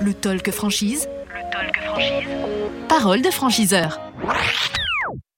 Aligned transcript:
Le 0.00 0.14
talk 0.14 0.50
franchise. 0.50 1.08
Le 1.28 1.50
talk 1.50 1.76
franchise. 1.82 2.28
Parole 2.88 3.22
de 3.22 3.30
franchiseur. 3.30 4.00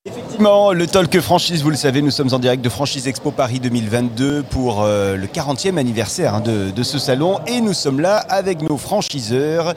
Effectivement, 0.05 0.73
le 0.73 0.89
Talk 0.89 1.21
Franchise, 1.21 1.63
vous 1.63 1.71
le 1.71 1.77
savez, 1.77 2.03
nous 2.03 2.11
sommes 2.11 2.35
en 2.35 2.41
direct 2.41 2.65
de 2.65 2.69
Franchise 2.69 3.07
Expo 3.07 3.31
Paris 3.31 3.61
2022 3.61 4.43
pour 4.43 4.83
euh, 4.83 5.17
le 5.17 5.29
40e 5.29 5.77
anniversaire 5.77 6.35
hein, 6.35 6.41
de, 6.41 6.73
de 6.73 6.83
ce 6.83 6.99
salon 6.99 7.39
et 7.47 7.61
nous 7.61 7.73
sommes 7.73 8.01
là 8.01 8.17
avec 8.17 8.63
nos 8.63 8.77
franchiseurs. 8.77 9.75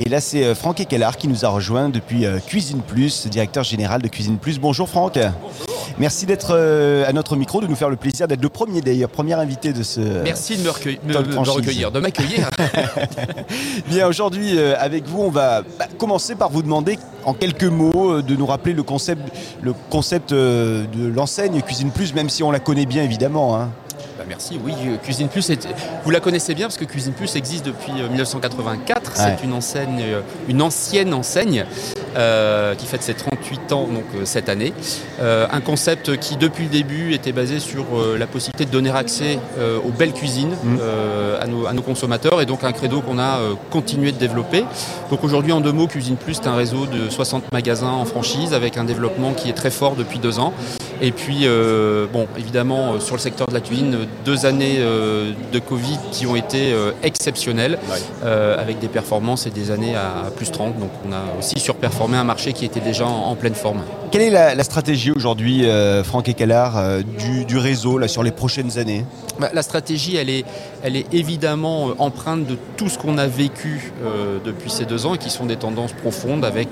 Et 0.00 0.08
là, 0.08 0.20
c'est 0.20 0.44
euh, 0.44 0.56
Franck 0.56 0.80
Ekelard 0.80 1.16
qui 1.16 1.28
nous 1.28 1.44
a 1.44 1.48
rejoint 1.48 1.90
depuis 1.90 2.26
euh, 2.26 2.40
Cuisine 2.40 2.80
Plus, 2.80 3.28
directeur 3.28 3.62
général 3.62 4.02
de 4.02 4.08
Cuisine 4.08 4.38
Plus. 4.38 4.58
Bonjour 4.58 4.88
Franck. 4.88 5.16
Merci 6.00 6.26
d'être 6.26 6.50
euh, 6.52 7.04
à 7.08 7.12
notre 7.12 7.34
micro, 7.34 7.60
de 7.60 7.66
nous 7.66 7.74
faire 7.74 7.88
le 7.90 7.96
plaisir 7.96 8.28
d'être 8.28 8.42
le 8.42 8.48
premier 8.48 8.80
d'ailleurs, 8.80 9.10
premier 9.10 9.34
invité 9.34 9.72
de 9.72 9.82
ce. 9.82 10.00
Merci 10.22 10.56
de 10.56 10.62
me, 10.62 10.70
recueillir, 10.70 11.90
de 11.90 11.98
m'accueillir. 11.98 12.48
Bien, 13.88 14.06
aujourd'hui, 14.06 14.56
euh, 14.58 14.74
avec 14.78 15.06
vous, 15.06 15.22
on 15.22 15.30
va 15.30 15.62
bah, 15.78 15.86
commencer 15.98 16.36
par 16.36 16.50
vous 16.50 16.62
demander 16.62 16.98
en 17.24 17.34
quelques 17.34 17.64
mots 17.64 18.12
euh, 18.18 18.22
de 18.22 18.36
nous 18.36 18.46
rappeler 18.46 18.74
le 18.74 18.84
concept, 18.84 19.22
le 19.60 19.72
concept 19.90 20.32
de 20.32 20.86
l'enseigne 21.14 21.60
Cuisine 21.62 21.90
Plus, 21.90 22.14
même 22.14 22.28
si 22.30 22.42
on 22.44 22.50
la 22.52 22.60
connaît 22.60 22.86
bien 22.86 23.02
évidemment. 23.02 23.56
hein. 23.56 23.70
Bah, 24.16 24.24
merci. 24.28 24.58
Oui, 24.64 24.74
Cuisine 25.02 25.28
Plus, 25.28 25.50
est- 25.50 25.68
vous 26.04 26.10
la 26.10 26.20
connaissez 26.20 26.54
bien 26.54 26.66
parce 26.66 26.76
que 26.76 26.84
Cuisine 26.84 27.12
Plus 27.12 27.34
existe 27.36 27.66
depuis 27.66 27.92
euh, 28.00 28.08
1984. 28.08 29.02
Ouais. 29.02 29.36
C'est 29.38 29.44
une 29.44 29.52
enseigne, 29.52 30.02
une 30.48 30.62
ancienne 30.62 31.12
enseigne 31.14 31.64
euh, 32.18 32.74
qui 32.74 32.86
fête 32.86 33.02
ses 33.02 33.14
38 33.14 33.72
ans 33.72 33.86
donc 33.86 34.04
euh, 34.14 34.24
cette 34.24 34.48
année. 34.48 34.72
Euh, 35.20 35.46
un 35.50 35.60
concept 35.60 36.16
qui 36.18 36.36
depuis 36.36 36.64
le 36.64 36.70
début 36.70 37.12
était 37.14 37.32
basé 37.32 37.60
sur 37.60 37.84
euh, 37.94 38.16
la 38.18 38.26
possibilité 38.26 38.64
de 38.64 38.70
donner 38.70 38.90
accès 38.90 39.38
euh, 39.58 39.78
aux 39.78 39.90
belles 39.90 40.12
cuisines 40.12 40.54
euh, 40.80 41.40
à, 41.40 41.46
nos, 41.46 41.66
à 41.66 41.72
nos 41.72 41.82
consommateurs 41.82 42.40
et 42.40 42.46
donc 42.46 42.64
un 42.64 42.72
credo 42.72 43.00
qu'on 43.00 43.18
a 43.18 43.38
euh, 43.38 43.54
continué 43.70 44.12
de 44.12 44.18
développer. 44.18 44.64
Donc 45.10 45.24
aujourd'hui 45.24 45.52
en 45.52 45.60
deux 45.60 45.72
mots, 45.72 45.86
Cuisine 45.86 46.16
Plus 46.16 46.34
c'est 46.34 46.46
un 46.48 46.56
réseau 46.56 46.86
de 46.86 47.08
60 47.08 47.52
magasins 47.52 47.88
en 47.88 48.04
franchise 48.04 48.52
avec 48.52 48.76
un 48.76 48.84
développement 48.84 49.32
qui 49.32 49.48
est 49.48 49.54
très 49.54 49.70
fort 49.70 49.94
depuis 49.96 50.18
deux 50.18 50.38
ans. 50.38 50.52
Et 51.00 51.12
puis, 51.12 51.40
euh, 51.44 52.06
bon, 52.12 52.26
évidemment, 52.36 52.94
euh, 52.94 53.00
sur 53.00 53.14
le 53.14 53.20
secteur 53.20 53.46
de 53.46 53.54
la 53.54 53.60
cuisine, 53.60 53.94
euh, 53.94 54.04
deux 54.24 54.46
années 54.46 54.76
euh, 54.78 55.32
de 55.52 55.58
Covid 55.60 55.98
qui 56.10 56.26
ont 56.26 56.34
été 56.34 56.72
euh, 56.72 56.90
exceptionnelles, 57.02 57.78
avec 58.22 58.78
des 58.78 58.88
performances 58.88 59.46
et 59.46 59.50
des 59.50 59.70
années 59.70 59.94
à, 59.94 60.26
à 60.26 60.30
plus 60.30 60.50
30. 60.50 60.78
Donc, 60.78 60.90
on 61.08 61.12
a 61.12 61.38
aussi 61.38 61.58
surperformé 61.58 62.16
un 62.16 62.24
marché 62.24 62.52
qui 62.52 62.64
était 62.64 62.80
déjà 62.80 63.06
en, 63.06 63.30
en 63.30 63.34
pleine 63.36 63.54
forme. 63.54 63.80
Quelle 64.10 64.22
est 64.22 64.30
la, 64.30 64.54
la 64.54 64.64
stratégie 64.64 65.10
aujourd'hui, 65.10 65.64
Franck 66.04 66.28
euh, 66.28 67.02
du, 67.18 67.44
du 67.44 67.58
réseau 67.58 67.98
là, 67.98 68.08
sur 68.08 68.22
les 68.22 68.30
prochaines 68.30 68.78
années? 68.78 69.04
Bah, 69.38 69.50
La 69.52 69.62
stratégie, 69.62 70.16
elle 70.16 70.30
est, 70.30 70.44
elle 70.82 70.96
est 70.96 71.06
évidemment 71.12 71.90
empreinte 71.98 72.46
de 72.46 72.56
tout 72.76 72.88
ce 72.88 72.98
qu'on 72.98 73.18
a 73.18 73.26
vécu 73.26 73.92
depuis 74.44 74.70
ces 74.70 74.84
deux 74.84 75.06
ans 75.06 75.14
et 75.14 75.18
qui 75.18 75.30
sont 75.30 75.46
des 75.46 75.56
tendances 75.56 75.92
profondes 75.92 76.44
avec 76.44 76.70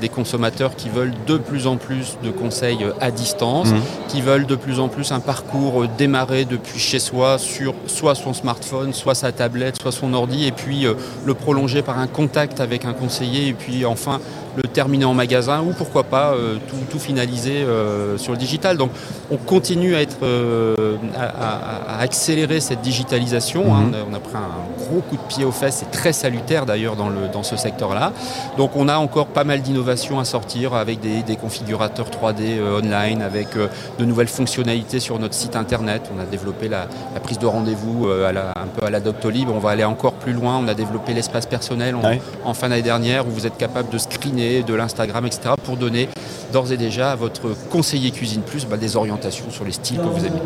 des 0.00 0.08
consommateurs 0.08 0.76
qui 0.76 0.88
veulent 0.88 1.12
de 1.26 1.36
plus 1.36 1.66
en 1.66 1.76
plus 1.76 2.16
de 2.22 2.30
conseils 2.30 2.78
à 3.00 3.10
distance, 3.10 3.65
Mhm. 3.72 3.80
qui 4.08 4.20
veulent 4.20 4.46
de 4.46 4.54
plus 4.54 4.80
en 4.80 4.88
plus 4.88 5.12
un 5.12 5.20
parcours 5.20 5.82
euh, 5.82 5.88
démarré 5.98 6.44
depuis 6.44 6.78
chez 6.78 6.98
soi 6.98 7.38
sur 7.38 7.74
soit 7.86 8.14
son 8.14 8.32
smartphone, 8.34 8.92
soit 8.92 9.14
sa 9.14 9.32
tablette, 9.32 9.80
soit 9.80 9.92
son 9.92 10.14
ordi 10.14 10.46
et 10.46 10.52
puis 10.52 10.86
euh, 10.86 10.94
le 11.24 11.34
prolonger 11.34 11.82
par 11.82 11.98
un 11.98 12.06
contact 12.06 12.60
avec 12.60 12.84
un 12.84 12.92
conseiller 12.92 13.48
et 13.48 13.52
puis 13.52 13.84
enfin 13.84 14.20
le 14.56 14.62
terminer 14.64 15.04
en 15.04 15.14
magasin 15.14 15.60
ou 15.62 15.72
pourquoi 15.72 16.04
pas 16.04 16.32
euh, 16.32 16.56
tout, 16.68 16.76
tout 16.90 16.98
finaliser 16.98 17.62
euh, 17.62 18.16
sur 18.18 18.32
le 18.32 18.38
digital. 18.38 18.76
Donc 18.76 18.90
on 19.30 19.36
continue 19.36 19.94
à 19.94 20.00
être 20.02 20.16
euh, 20.22 20.96
à, 21.18 21.98
accélérer 22.00 22.60
cette 22.60 22.80
digitalisation. 22.80 23.74
hein. 23.74 23.80
Mhm. 23.80 23.94
On, 23.94 23.94
a, 23.94 23.98
on 24.12 24.14
a 24.14 24.20
pris 24.20 24.36
un 24.36 24.84
gros 24.84 25.00
coup 25.00 25.16
de 25.16 25.22
pied 25.28 25.44
aux 25.44 25.52
fesses, 25.52 25.76
c'est 25.80 25.90
très 25.90 26.12
salutaire 26.12 26.66
d'ailleurs 26.66 26.96
dans, 26.96 27.10
dans 27.32 27.42
ce 27.42 27.56
secteur-là. 27.56 28.12
Donc 28.56 28.76
on 28.76 28.88
a 28.88 28.96
encore 28.96 29.26
pas 29.26 29.44
mal 29.44 29.60
d'innovations 29.62 30.18
à 30.20 30.24
sortir 30.24 30.74
avec 30.74 31.00
des, 31.00 31.22
des 31.22 31.36
configurateurs 31.36 32.08
3D 32.08 32.58
euh, 32.58 32.80
online, 32.80 33.22
avec 33.22 33.48
de 33.56 34.04
nouvelles 34.04 34.28
fonctionnalités 34.28 35.00
sur 35.00 35.18
notre 35.18 35.34
site 35.34 35.56
internet. 35.56 36.02
On 36.16 36.20
a 36.20 36.24
développé 36.24 36.68
la, 36.68 36.86
la 37.14 37.20
prise 37.20 37.38
de 37.38 37.46
rendez-vous 37.46 38.08
un 38.08 38.66
peu 38.76 38.86
à 38.86 38.90
la 38.90 39.00
Doctolib. 39.00 39.48
On 39.50 39.58
va 39.58 39.70
aller 39.70 39.84
encore 39.84 40.14
plus 40.14 40.32
loin. 40.32 40.58
On 40.62 40.68
a 40.68 40.74
développé 40.74 41.12
l'espace 41.14 41.46
personnel 41.46 41.94
en, 41.94 42.02
Ouais. 42.06 42.20
en 42.44 42.54
fin 42.54 42.68
d'année 42.68 42.82
dernière 42.82 43.26
où 43.26 43.30
vous 43.30 43.46
êtes 43.46 43.56
capable 43.56 43.88
de 43.90 43.98
screener 43.98 44.45
de 44.66 44.74
l'Instagram, 44.74 45.26
etc. 45.26 45.50
pour 45.64 45.76
donner 45.76 46.08
d'ores 46.52 46.70
et 46.72 46.76
déjà 46.76 47.10
à 47.12 47.16
votre 47.16 47.54
conseiller 47.70 48.10
Cuisine 48.12 48.42
Plus 48.42 48.66
bah, 48.66 48.76
des 48.76 48.96
orientations 48.96 49.50
sur 49.50 49.64
les 49.64 49.72
styles 49.72 49.98
que 49.98 50.02
vous 50.04 50.24
aimez. 50.24 50.40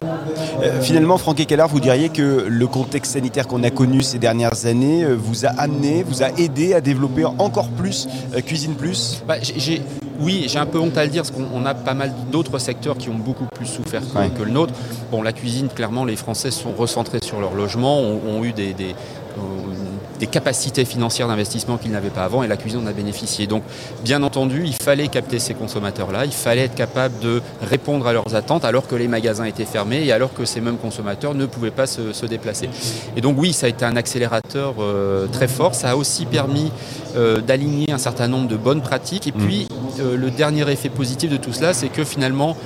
Euh, 0.63 0.81
Finalement, 0.81 1.19
Franck 1.19 1.41
Ekelard, 1.41 1.69
vous 1.69 1.81
diriez 1.81 2.09
que 2.09 2.47
le 2.49 2.67
contexte 2.67 3.13
sanitaire 3.13 3.47
qu'on 3.47 3.63
a 3.63 3.71
connu 3.71 4.03
ces 4.03 4.19
dernières 4.19 4.67
années 4.67 5.05
euh, 5.05 5.15
vous 5.15 5.45
a 5.45 5.51
amené, 5.51 6.03
vous 6.03 6.23
a 6.23 6.29
aidé 6.39 6.75
à 6.75 6.81
développer 6.81 7.25
encore 7.27 7.69
plus 7.69 8.09
euh, 8.35 8.41
Cuisine 8.41 8.75
Plus? 8.75 9.23
Bah, 9.29 9.37
j'ai- 9.43 9.83
oui, 10.23 10.45
j'ai 10.49 10.59
un 10.59 10.67
peu 10.67 10.79
honte 10.79 10.97
à 10.99 11.05
le 11.05 11.11
dire 11.11 11.23
parce 11.23 11.31
qu'on 11.35 11.47
on 11.55 11.65
a 11.65 11.73
pas 11.75 11.95
mal 11.95 12.13
d'autres 12.31 12.59
secteurs 12.59 12.99
qui 12.99 13.09
ont 13.09 13.15
beaucoup 13.15 13.47
plus 13.47 13.65
souffert 13.67 14.03
que, 14.03 14.19
Ouais. 14.19 14.29
que 14.29 14.43
le 14.43 14.51
nôtre. 14.51 14.75
Bon, 15.11 15.23
la 15.23 15.33
cuisine, 15.33 15.69
clairement, 15.69 16.05
les 16.05 16.17
Français 16.17 16.51
sont 16.51 16.73
recentrés 16.77 17.21
sur 17.23 17.41
leur 17.41 17.55
logement, 17.55 17.99
ont, 18.01 18.21
ont 18.29 18.45
eu 18.45 18.53
des, 18.53 18.75
des, 18.75 18.95
euh, 19.39 19.41
des 20.21 20.27
capacités 20.27 20.85
financières 20.85 21.27
d'investissement 21.29 21.79
qu'ils 21.79 21.91
n'avaient 21.91 22.11
pas 22.11 22.25
avant 22.25 22.43
et 22.43 22.47
la 22.47 22.57
cuisine 22.57 22.81
en 22.85 22.87
a 22.87 22.93
bénéficié. 22.93 23.47
Donc, 23.47 23.63
bien 24.05 24.23
entendu, 24.23 24.63
il 24.67 24.75
fallait 24.75 25.09
capter 25.09 25.39
ces 25.39 25.55
consommateurs-là, 25.55 26.27
il 26.27 26.33
fallait 26.33 26.63
être 26.67 26.75
capable 26.75 27.19
de 27.21 27.41
répondre 27.63 28.07
à 28.07 28.13
leurs 28.13 28.35
attentes 28.35 28.65
alors 28.65 28.87
que 28.87 28.95
les 28.95 29.09
magasins 29.09 29.45
étaient 29.45 29.65
fermés 29.65 30.05
et 30.05 30.13
alors 30.13 30.33
que 30.35 30.45
ces 30.45 30.61
mêmes 30.61 30.77
consommateurs 30.77 31.35
ne 31.35 31.47
pouvaient 31.47 31.71
pas 31.71 31.87
se, 31.87 32.13
se 32.13 32.27
déplacer. 32.27 32.69
Et 33.17 33.21
donc, 33.23 33.37
oui, 33.39 33.53
ça 33.53 33.67
a 33.67 33.69
été 33.71 33.85
un 33.85 33.97
accélérateur 33.97 34.75
euh, 34.79 35.27
très 35.27 35.49
fort. 35.49 35.75
Ça 35.75 35.91
a 35.91 35.97
aussi 35.97 36.27
permis 36.27 36.71
euh, 37.17 37.41
d'aligner 37.41 37.91
un 37.91 37.99
certain 37.99 38.29
nombre 38.29 38.47
de 38.49 38.57
bonnes 38.57 38.83
pratiques. 38.83 39.27
Et 39.27 39.33
puis, 39.33 39.67
euh, 40.01 40.17
le 40.17 40.31
dernier 40.31 40.71
effet 40.71 40.91
positif 40.91 41.31
de 41.31 41.39
tout 41.39 41.53
cela, 41.55 41.73
c'est 41.73 41.89
que 41.89 42.05
finalement, 42.05 42.57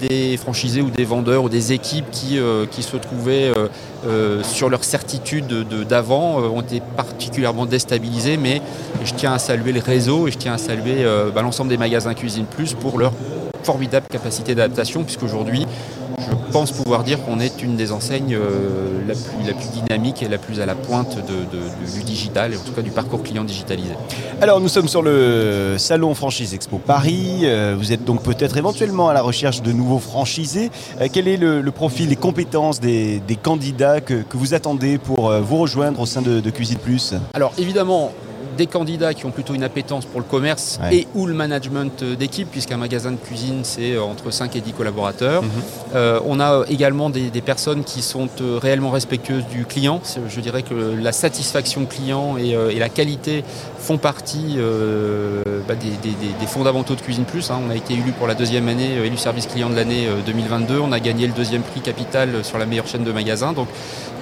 des 0.00 0.36
franchisés 0.36 0.82
ou 0.82 0.90
des 0.90 1.04
vendeurs 1.04 1.42
ou 1.44 1.48
des 1.48 1.72
équipes 1.72 2.04
qui, 2.12 2.38
qui 2.70 2.82
se 2.82 2.96
trouvaient 2.96 3.50
sur 4.42 4.68
leur 4.68 4.84
certitude 4.84 5.46
de- 5.46 5.62
de- 5.62 5.84
d'avant 5.84 6.40
ont 6.52 6.60
été 6.60 6.80
particulièrement 6.96 7.66
déstabilisés. 7.66 8.36
Mais 8.36 8.62
je 9.04 9.14
tiens 9.14 9.32
à 9.32 9.38
saluer 9.38 9.72
le 9.72 9.80
réseau 9.80 10.28
et 10.28 10.30
je 10.30 10.38
tiens 10.38 10.54
à 10.54 10.58
saluer 10.58 11.04
euh, 11.04 11.30
bah, 11.30 11.42
l'ensemble 11.42 11.70
des 11.70 11.76
magasins 11.76 12.14
Cuisine 12.14 12.46
Plus 12.46 12.74
pour 12.74 12.98
leur 12.98 13.12
formidable 13.62 14.06
capacité 14.10 14.54
d'adaptation, 14.54 15.04
puisqu'aujourd'hui, 15.04 15.66
je 16.18 16.52
pense 16.52 16.70
pouvoir 16.72 17.02
dire 17.02 17.22
qu'on 17.24 17.40
est 17.40 17.62
une 17.62 17.76
des 17.76 17.90
enseignes 17.92 18.34
euh, 18.34 19.00
la, 19.08 19.14
plus, 19.14 19.46
la 19.46 19.54
plus 19.54 19.68
dynamique 19.80 20.22
et 20.22 20.28
la 20.28 20.38
plus 20.38 20.60
à 20.60 20.66
la 20.66 20.74
pointe 20.74 21.16
de- 21.16 21.22
de- 21.22 21.86
de- 21.86 21.92
du 21.98 22.02
digital, 22.04 22.52
et 22.52 22.56
en 22.56 22.60
tout 22.60 22.72
cas 22.72 22.82
du 22.82 22.90
parcours 22.90 23.22
client 23.22 23.44
digitalisé. 23.44 23.90
Alors, 24.40 24.60
nous 24.60 24.68
sommes 24.68 24.88
sur 24.88 25.02
le 25.02 25.76
salon 25.78 26.14
Franchise 26.14 26.54
Expo 26.54 26.78
Paris. 26.78 27.40
Euh, 27.44 27.74
Vous 27.78 27.92
êtes 27.92 28.04
donc 28.04 28.22
peut-être 28.22 28.56
éventuellement 28.56 29.08
à 29.08 29.14
la 29.14 29.22
recherche 29.22 29.62
de 29.62 29.72
nouveaux 29.72 29.98
franchisés. 29.98 30.70
Euh, 31.00 31.08
Quel 31.12 31.26
est 31.28 31.36
le, 31.36 31.60
le 31.60 31.70
profil, 31.70 32.08
les 32.10 32.16
compétences 32.16 32.80
des, 32.80 33.20
des 33.20 33.36
candidats 33.36 34.00
que, 34.00 34.14
que 34.22 34.36
vous 34.36 34.54
attendez 34.54 34.98
pour 34.98 35.32
vous 35.32 35.56
rejoindre 35.58 36.00
au 36.00 36.06
sein 36.06 36.22
de, 36.22 36.40
de 36.40 36.50
Cuisine 36.50 36.78
Plus? 36.78 37.14
Alors 37.34 37.52
évidemment, 37.58 38.12
des 38.56 38.66
candidats 38.66 39.14
qui 39.14 39.26
ont 39.26 39.30
plutôt 39.30 39.54
une 39.54 39.64
appétence 39.64 40.04
pour 40.04 40.20
le 40.20 40.26
commerce 40.26 40.78
Ouais. 40.82 40.96
et 40.96 41.08
ou 41.14 41.26
le 41.26 41.34
management 41.34 42.02
euh, 42.02 42.16
d'équipe, 42.16 42.50
puisqu'un 42.50 42.76
magasin 42.76 43.10
de 43.12 43.16
cuisine, 43.16 43.60
c'est 43.62 43.92
euh, 43.92 44.02
entre 44.02 44.30
5 44.30 44.54
et 44.56 44.60
10 44.60 44.72
collaborateurs. 44.72 45.42
Mhm. 45.42 45.50
Euh, 45.94 46.20
on 46.26 46.40
a 46.40 46.64
également 46.68 47.10
des, 47.10 47.30
des 47.30 47.40
personnes 47.40 47.84
qui 47.84 48.02
sont 48.02 48.28
réellement 48.60 48.90
respectueuses 48.90 49.46
du 49.46 49.64
client. 49.64 50.00
Je 50.28 50.40
dirais 50.40 50.62
que 50.62 50.74
la 50.74 51.12
satisfaction 51.12 51.84
client 51.86 52.36
et, 52.38 52.50
et 52.50 52.78
la 52.78 52.88
qualité 52.88 53.44
font 53.78 53.98
partie 53.98 54.54
euh, 54.58 55.42
bah, 55.66 55.74
des, 55.74 55.88
des- 55.90 56.14
des- 56.16 56.32
des 56.40 56.46
fondamentaux 56.46 56.94
de 56.94 57.00
Cuisine 57.00 57.24
Plus. 57.24 57.50
hein. 57.50 57.58
On 57.66 57.70
a 57.70 57.74
été 57.76 57.94
élu 57.94 58.12
pour 58.12 58.26
la 58.26 58.34
deuxième 58.34 58.68
année, 58.68 58.94
élu 59.04 59.16
service 59.16 59.46
client 59.46 59.70
de 59.70 59.74
l'année 59.76 60.06
euh, 60.06 60.20
2022. 60.26 60.78
On 60.78 60.92
a 60.92 61.00
gagné 61.00 61.26
le 61.26 61.32
deuxième 61.32 61.62
prix 61.62 61.80
capital 61.80 62.44
sur 62.44 62.58
la 62.58 62.66
meilleure 62.66 62.86
chaîne 62.86 63.04
de 63.04 63.12
magasins. 63.12 63.52
Donc 63.52 63.68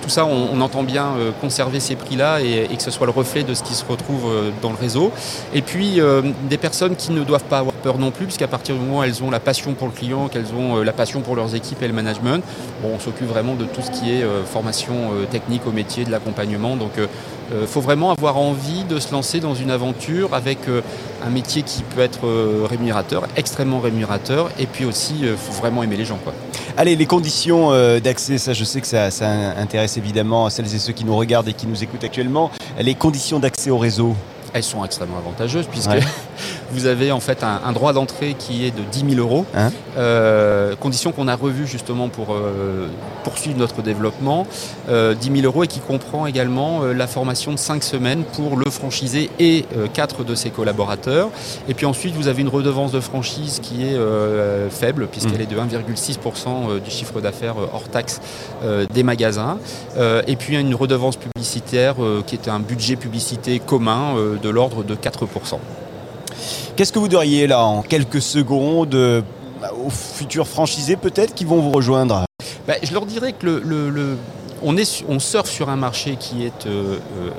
tout 0.01 0.09
ça, 0.09 0.27
on, 0.27 0.61
entend 0.61 0.83
bien 0.83 1.07
euh, 1.17 1.31
conserver 1.41 1.81
ces 1.81 1.97
prix-là 1.97 2.41
et, 2.41 2.69
et 2.71 2.77
que 2.77 2.83
ce 2.83 2.91
soit 2.91 3.07
le 3.07 3.13
reflet 3.13 3.43
de 3.43 3.55
ce 3.55 3.63
qui 3.63 3.75
se 3.75 3.85
retrouve 3.85 4.25
euh, 4.27 4.51
dans 4.63 4.71
le 4.71 4.77
réseau. 4.77 5.13
Et 5.55 5.63
puis, 5.63 6.01
euh, 6.01 6.23
des 6.49 6.59
personnes 6.59 6.97
qui 6.97 7.13
ne 7.13 7.23
doivent 7.23 7.45
pas 7.45 7.59
avoir 7.59 7.75
peur 7.75 7.99
non 7.99 8.11
plus, 8.11 8.27
puisqu'à 8.27 8.49
partir 8.49 8.75
du 8.75 8.81
moment 8.81 8.99
où 8.99 9.03
elles 9.03 9.23
ont 9.23 9.31
la 9.31 9.41
passion 9.41 9.73
pour 9.75 9.89
le 9.89 9.93
client, 9.93 10.29
qu'elles 10.29 10.53
ont 10.57 10.83
la 10.83 10.93
passion 10.93 11.21
pour 11.21 11.37
leurs 11.37 11.55
équipes 11.55 11.83
et 11.83 11.89
le 11.89 11.95
management, 11.95 12.43
bon, 12.83 12.91
on 12.95 12.99
s'occupe 12.99 13.29
vraiment 13.29 13.55
de 13.55 13.65
tout 13.65 13.83
ce 13.83 13.91
qui 13.91 14.11
est 14.11 14.25
formation 14.47 15.11
technique 15.31 15.67
au 15.67 15.73
métier, 15.73 16.05
de 16.05 16.11
l'accompagnement. 16.11 16.77
Donc, 16.77 16.93
il 16.99 17.67
faut 17.67 17.81
vraiment 17.81 18.13
avoir 18.13 18.37
envie 18.37 18.85
de 18.85 18.99
se 18.99 19.13
lancer 19.13 19.41
dans 19.41 19.55
une 19.55 19.71
aventure 19.71 20.35
avec 20.35 20.59
un 21.25 21.31
métier 21.31 21.63
qui 21.63 21.83
peut 21.83 22.01
être 22.01 22.27
euh, 22.27 22.67
rémunérateur, 22.69 23.27
extrêmement 23.37 23.81
rémunérateur, 23.81 24.51
et 24.59 24.67
puis 24.67 24.85
aussi, 24.85 25.15
il 25.21 25.37
faut 25.37 25.53
vraiment 25.53 25.83
aimer 25.83 25.97
les 25.97 26.05
gens. 26.05 26.19
Quoi. 26.23 26.33
Allez, 26.77 26.97
les 26.97 27.07
conditions 27.07 27.73
euh, 27.73 28.01
d'accès, 28.01 28.39
ça 28.39 28.53
je 28.53 28.65
sais 28.65 28.81
que 28.81 28.87
ça, 28.87 29.11
ça 29.11 29.29
intéresse 29.59 29.97
évidemment 29.97 30.49
celles 30.51 30.75
et 30.75 30.79
ceux 30.79 30.93
qui 30.93 31.05
nous 31.05 31.17
regardent 31.17 31.49
et 31.49 31.53
qui 31.53 31.67
nous 31.67 31.83
écoutent 31.83 32.05
actuellement. 32.05 32.51
Les 32.79 32.95
conditions 32.95 33.39
d'accès 33.39 33.71
au 33.71 33.79
réseau. 33.79 34.15
elles 34.53 34.63
sont 34.63 34.85
extrêmement 34.85 35.19
avantageuses 35.19 35.67
puisque 35.67 35.91
Ouais. 35.91 36.01
vous 36.73 36.87
avez 36.87 37.13
en 37.13 37.21
fait 37.21 37.43
un, 37.43 37.73
droit 37.73 37.93
d'entrée 37.93 38.35
qui 38.39 38.67
est 38.67 38.71
de 38.71 38.83
10 38.91 39.17
000 39.17 39.21
euros, 39.21 39.47
Hein 39.55 39.71
euh, 39.97 40.77
condition 40.77 41.13
qu'on 41.13 41.29
a 41.29 41.37
revue 41.37 41.67
justement 41.67 42.09
pour 42.09 42.35
euh, 42.35 42.89
poursuivre 43.25 43.59
notre 43.59 43.83
développement, 43.83 44.47
euh, 44.89 45.15
10 45.15 45.41
000 45.41 45.47
euros 45.47 45.65
et 45.65 45.67
qui 45.67 45.81
comprend 45.81 46.27
également 46.27 46.83
euh, 46.83 46.93
la 46.93 47.07
formation 47.07 47.53
de 47.53 47.59
5 47.59 47.83
semaines 47.83 48.25
pour 48.25 48.57
le 48.57 48.71
franchisé 48.71 49.31
et 49.39 49.65
4 49.93 50.25
de 50.25 50.35
ses 50.35 50.51
collaborateurs. 50.51 51.29
Et 51.69 51.75
puis 51.75 51.87
ensuite, 51.87 52.15
vous 52.15 52.29
avez 52.29 52.43
une 52.43 52.49
redevance 52.49 52.93
de 52.93 53.01
franchise 53.01 53.61
qui 53.63 53.85
est 53.85 53.95
euh, 53.95 54.71
faible, 54.71 55.09
puisqu'elle 55.09 55.41
est 55.41 55.47
de 55.47 55.57
1,6% 55.57 56.81
du 56.83 56.91
chiffre 56.91 57.21
d'affaires 57.21 57.59
euh, 57.59 57.67
hors 57.73 57.89
taxe 57.89 58.21
euh, 58.65 58.87
des 58.93 59.03
magasins. 59.03 59.59
Euh, 59.97 60.23
et 60.27 60.37
puis 60.37 60.57
une 60.57 60.75
redevance 60.75 61.17
publicitaire 61.17 61.97
euh, 62.03 62.23
qui 62.27 62.35
est 62.35 62.49
un 62.49 62.61
budget 62.61 62.97
publicité 62.97 63.59
commun 63.59 64.17
euh, 64.17 64.37
de 64.37 64.49
l'ordre 64.49 64.83
de 64.83 64.95
4%. 64.95 65.59
Qu'est-ce 66.77 66.93
que 66.93 66.99
vous 66.99 67.09
diriez 67.09 67.47
là 67.47 67.65
en 67.65 67.83
quelques 67.83 68.23
secondes 68.23 68.95
euh, 68.95 69.23
aux 69.85 69.91
futurs 69.91 70.47
franchisés 70.49 70.97
peut-être 70.97 71.35
qui 71.35 71.45
vont 71.45 71.61
vous 71.61 71.71
rejoindre? 71.73 72.25
Bah, 72.67 72.75
je 72.83 72.93
leur 72.93 73.07
dirais 73.07 73.33
que 73.33 73.47
le, 73.47 73.91
le- 73.91 74.17
on, 74.63 74.77
est, 74.77 75.05
on 75.09 75.19
surfe 75.19 75.51
sur 75.51 75.69
un 75.69 75.77
marché 75.77 76.17
qui 76.19 76.45
est 76.45 76.67
euh, 76.67 76.99
euh, 77.19 77.31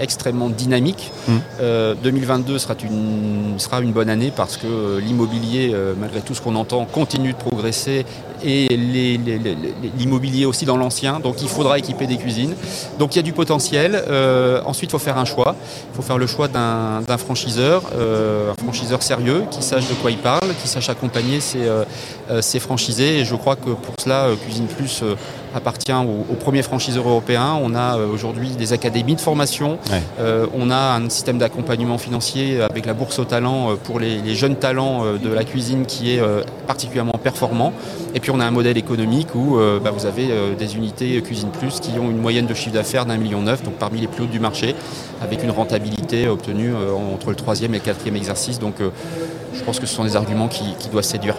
extrêmement 0.00 0.48
dynamique. 0.48 1.10
Mm. 1.28 1.32
Euh, 1.60 1.94
2022 2.02 2.58
sera 2.58 2.74
une, 2.82 3.58
sera 3.58 3.80
une 3.80 3.92
bonne 3.92 4.10
année 4.10 4.32
parce 4.34 4.56
que 4.56 4.66
euh, 4.66 5.00
l'immobilier, 5.00 5.70
euh, 5.72 5.94
malgré 5.98 6.20
tout 6.20 6.34
ce 6.34 6.40
qu'on 6.40 6.56
entend, 6.56 6.84
continue 6.86 7.32
de 7.32 7.38
progresser 7.38 8.04
et 8.44 8.68
l'immobilier 9.96 10.44
aussi 10.44 10.64
dans 10.64 10.76
l'ancien. 10.76 11.20
Donc 11.20 11.42
il 11.42 11.48
faudra 11.48 11.78
équiper 11.78 12.06
des 12.06 12.16
cuisines. 12.16 12.54
Donc 12.98 13.14
il 13.14 13.16
y 13.16 13.18
a 13.18 13.22
du 13.22 13.32
potentiel. 13.32 14.02
Euh, 14.08 14.60
ensuite, 14.64 14.90
il 14.90 14.92
faut 14.92 14.98
faire 14.98 15.18
un 15.18 15.24
choix. 15.24 15.54
Il 15.92 15.96
faut 15.96 16.02
faire 16.02 16.18
le 16.18 16.26
choix 16.26 16.48
d'un 16.48 17.18
franchiseur, 17.18 17.82
euh, 17.94 18.52
un 18.52 18.62
franchiseur 18.62 19.02
sérieux 19.02 19.44
qui 19.50 19.62
sache 19.62 19.88
de 19.88 19.94
quoi 19.94 20.10
il 20.10 20.18
parle, 20.18 20.48
qui 20.62 20.68
sache 20.68 20.88
accompagner 20.88 21.40
ses, 21.40 21.66
euh, 21.66 21.84
ses 22.40 22.60
franchisés. 22.60 23.20
Et 23.20 23.24
je 23.24 23.34
crois 23.34 23.56
que 23.56 23.70
pour 23.70 23.94
cela, 23.98 24.28
Cuisine 24.44 24.66
Plus 24.66 25.02
appartient 25.54 25.92
aux, 25.92 26.32
aux 26.32 26.36
premiers 26.36 26.62
franchiseurs 26.62 27.08
européens. 27.08 27.58
On 27.62 27.74
a 27.74 27.96
euh, 27.96 28.06
aujourd'hui 28.12 28.50
des 28.50 28.72
académies 28.72 29.16
de 29.16 29.20
formation. 29.20 29.78
Ouais. 29.90 30.02
Euh, 30.20 30.46
on 30.54 30.70
a 30.70 30.96
un 30.96 31.08
système 31.08 31.38
d'accompagnement 31.38 31.98
financier 31.98 32.60
avec 32.60 32.86
la 32.86 32.94
bourse 32.94 33.18
au 33.18 33.24
talent 33.24 33.70
euh, 33.70 33.74
pour 33.74 33.98
les, 34.00 34.20
les 34.20 34.34
jeunes 34.34 34.56
talents 34.56 35.04
de 35.16 35.32
la 35.32 35.44
cuisine 35.44 35.86
qui 35.86 36.12
est 36.12 36.22
particulièrement 36.66 37.18
performant. 37.22 37.72
Et 38.14 38.20
puis 38.20 38.30
on 38.30 38.40
a 38.40 38.44
un 38.44 38.50
modèle 38.50 38.76
économique 38.76 39.34
où 39.34 39.58
bah, 39.82 39.90
vous 39.90 40.06
avez 40.06 40.28
des 40.58 40.76
unités 40.76 41.20
Cuisine 41.22 41.50
Plus 41.50 41.80
qui 41.80 41.92
ont 41.98 42.10
une 42.10 42.18
moyenne 42.18 42.46
de 42.46 42.54
chiffre 42.54 42.74
d'affaires 42.74 43.06
d'un 43.06 43.16
million 43.16 43.42
neuf, 43.42 43.62
donc 43.62 43.74
parmi 43.74 44.00
les 44.00 44.06
plus 44.06 44.24
hautes 44.24 44.30
du 44.30 44.40
marché, 44.40 44.74
avec 45.22 45.42
une 45.42 45.50
rentabilité 45.50 46.28
obtenue 46.28 46.72
entre 46.74 47.30
le 47.30 47.36
troisième 47.36 47.74
et 47.74 47.78
le 47.78 47.84
quatrième 47.84 48.16
exercice. 48.16 48.58
Donc 48.58 48.76
je 48.80 49.62
pense 49.62 49.78
que 49.78 49.86
ce 49.86 49.94
sont 49.94 50.04
des 50.04 50.16
arguments 50.16 50.48
qui, 50.48 50.74
qui 50.78 50.88
doivent 50.88 51.04
séduire. 51.04 51.36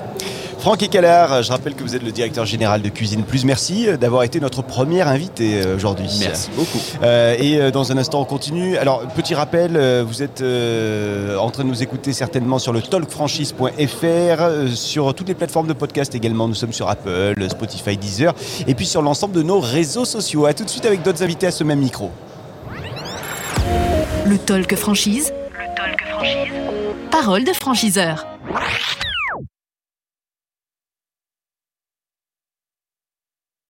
Franck 0.61 0.83
Ecalard, 0.83 1.41
je 1.41 1.51
rappelle 1.51 1.73
que 1.73 1.81
vous 1.81 1.95
êtes 1.95 2.03
le 2.03 2.11
directeur 2.11 2.45
général 2.45 2.83
de 2.83 2.89
Cuisine 2.89 3.23
Plus. 3.23 3.45
Merci 3.45 3.87
euh, 3.87 3.97
d'avoir 3.97 4.21
été 4.21 4.39
notre 4.39 4.61
premier 4.61 5.01
invité 5.01 5.59
euh, 5.59 5.75
aujourd'hui. 5.75 6.05
Merci 6.19 6.51
beaucoup. 6.55 6.77
Euh, 7.01 7.35
et 7.39 7.71
dans 7.71 7.91
un 7.91 7.97
instant, 7.97 8.21
on 8.21 8.25
continue. 8.25 8.77
Alors, 8.77 9.01
petit 9.15 9.33
rappel, 9.33 9.71
vous 10.03 10.21
êtes 10.21 10.41
euh, 10.41 11.35
en 11.37 11.49
train 11.49 11.63
de 11.63 11.69
nous 11.69 11.81
écouter 11.81 12.13
certainement 12.13 12.59
sur 12.59 12.73
le 12.73 12.81
talkfranchise.fr, 12.83 14.75
sur 14.75 15.15
toutes 15.15 15.29
les 15.29 15.33
plateformes 15.33 15.65
de 15.65 15.73
podcast 15.73 16.13
également. 16.13 16.47
Nous 16.47 16.53
sommes 16.53 16.73
sur 16.73 16.89
Apple, 16.89 17.43
Spotify, 17.49 17.97
Deezer, 17.97 18.35
et 18.67 18.75
puis 18.75 18.85
sur 18.85 19.01
l'ensemble 19.01 19.33
de 19.33 19.41
nos 19.41 19.59
réseaux 19.59 20.05
sociaux. 20.05 20.45
A 20.45 20.53
tout 20.53 20.63
de 20.63 20.69
suite 20.69 20.85
avec 20.85 21.01
d'autres 21.01 21.23
invités 21.23 21.47
à 21.47 21.51
ce 21.51 21.63
même 21.63 21.79
micro. 21.79 22.11
Le 24.27 24.37
talk 24.37 24.75
franchise. 24.75 25.33
Le 25.53 25.75
talk 25.75 25.99
franchise. 26.07 26.53
Parole 27.09 27.45
de 27.45 27.51
franchiseur. 27.51 28.27